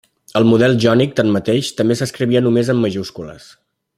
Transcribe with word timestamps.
El 0.39 0.45
model 0.51 0.77
jònic, 0.85 1.13
tanmateix, 1.19 1.69
també 1.81 1.99
s'escrivia 2.01 2.43
només 2.47 2.75
en 2.75 2.83
majúscules. 2.87 3.49